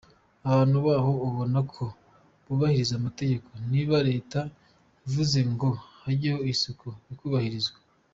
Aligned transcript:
Abantu 0.47 0.77
baho 0.85 1.11
ubona 1.27 1.59
ko 1.73 1.83
bubahiriza 2.45 2.93
amategeko, 2.97 3.49
niba 3.71 3.95
leta 4.09 4.39
ivuze 5.07 5.39
ngo 5.51 5.69
hajyeho 6.03 6.39
isuku 6.53 6.87
bikubahirizwa. 7.07 7.77